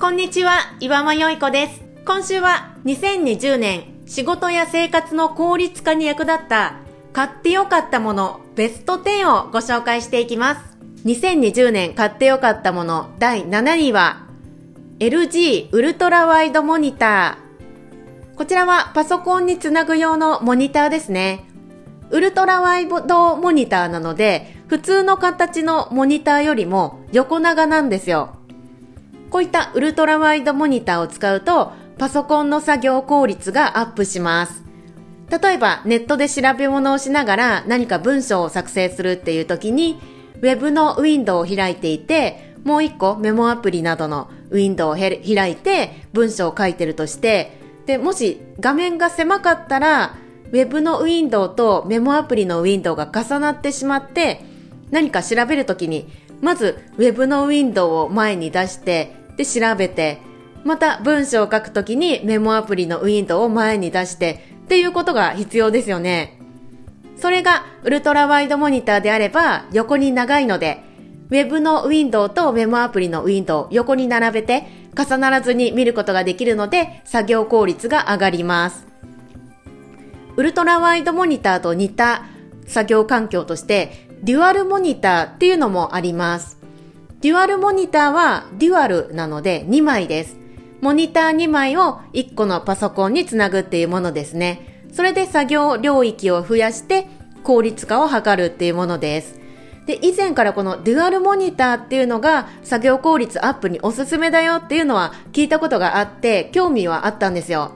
[0.00, 1.82] こんにちは、岩間よいこです。
[2.06, 6.76] 今週は2020年仕事や生活の効率化に役立った
[7.12, 10.78] 買ってよかったものベスト10をご紹介していきます。
[11.04, 14.28] 2020年買ってよかったもの第7位は
[15.00, 18.36] LG ウルトラワイドモニター。
[18.36, 21.44] こちらはパソコンにつなぐ用のモニターですね。
[22.10, 28.37] ウルトラワイドモニターなので、普通の形のモニターよりも横長なんですよ。
[29.30, 34.64] こういったウルトラワイドモニターを使うと、パソコンの作業効率がアップします。
[35.30, 39.98] 例えば、ネットで調べ物をしながら何か文章を作成するっていう時に、
[40.36, 50.16] ウェブのウィンドウを開いていて、もう一個メモアプリなどのウィンドウを開いて文章を書いてるとして、で、もし画面が狭かったら、
[50.50, 54.42] ウェブのウィンドウとメモアプリのウィンドウが重なってしまって、
[54.90, 56.08] 何か調べるときに、
[56.40, 60.18] まずウェブのウィンドウを前に出して、で調べて、
[60.64, 66.38] また文章を書くときにメモアプリのウィンドウを前に出してっていうことが必要ですよね。
[67.16, 70.82] それがウルトラワイドモニターであれば横に長いので、
[71.30, 74.66] ウェブのウィンドウとメモアプリのウィンドウ横に並べて
[74.96, 78.86] 重ならずに見ることができるので作業効率が上がります。
[80.36, 82.24] ウルトラワイドモニターと似た
[82.66, 86.58] 作業環境としてデュアルモニターっていうのもあります。
[87.20, 90.36] デュアルモニターはデュアルなので2枚です。
[90.80, 94.84] モニター2枚を1個のパソコンにつなぐっていうものですね。
[94.92, 97.08] それで作業領域を増やして
[97.42, 99.40] 効率化を図るっていうものです。
[99.86, 107.72] で、以前からこのデュアルモニターっていうのが作業効率アップにおすすめだよっていうのは聞いたことがあって興味はあったんですよ。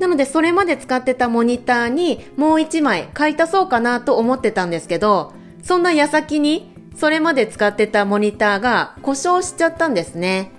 [0.00, 10.50] なのでそれまで使ってたモニターにもう1枚買い足そうかなと思ってたんですけど、そんな矢先にそれまで使ってたモニターが故障しちゃったんですね。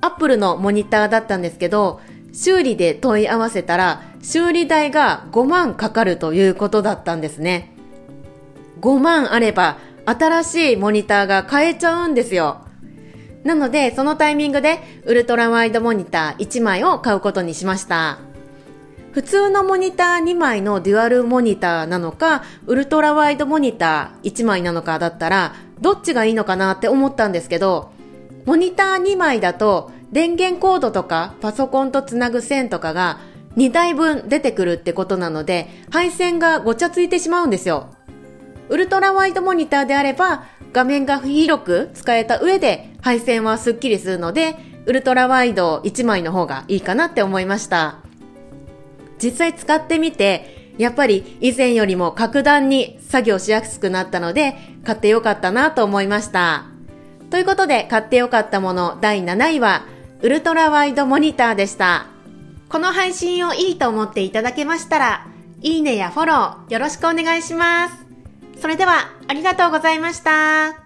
[0.00, 2.00] アップルのモニターだったんですけど、
[2.32, 7.72] 修理で問い合わせたら修理代が5万かかるということだったんですね。
[8.80, 12.60] 5万あれば新しいモニターが買えちゃうんですよ。
[13.42, 18.18] なので、そのタイミングでウルトラワイドモニター1枚を買うことにしました。
[19.16, 27.92] 普通のモニター2枚のデュアルモニターなのか、ウルトラワイドモニター1枚なのかだったら、どっちがいいのかなって思ったんですけど、
[28.44, 33.18] モニター2枚だと電源コードとかパソコンとつなぐ線とかが
[33.56, 37.88] 2台分出てくるってことなので、配線がごちゃついてしまうんですよ。
[38.68, 47.98] ウルトラワイドモニターであれば、画面が広く使えた上で配線はスッキリするので、ウルトラワイド1枚の方がいいかなって思いました。
[49.22, 56.66] 実際使ってみて、やっぱり以前よりも格段に作業しやすくなったので、買ってよかったなと思いました。
[57.30, 59.86] ということで、買ってよかったもの第7位は、
[60.22, 62.06] ウルトラワイドモニターでした。
[62.68, 65.26] この配信をいいと思っていただけましたら、
[65.62, 68.06] いいねやフォローよろしくお願いします。
[68.60, 70.85] それでは、ありがとうございました。